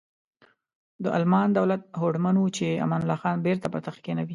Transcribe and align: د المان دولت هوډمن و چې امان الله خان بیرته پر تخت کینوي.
د 1.03 1.05
المان 1.17 1.47
دولت 1.57 1.81
هوډمن 1.99 2.35
و 2.39 2.53
چې 2.57 2.67
امان 2.85 3.01
الله 3.03 3.17
خان 3.21 3.35
بیرته 3.45 3.67
پر 3.73 3.79
تخت 3.87 3.99
کینوي. 4.05 4.29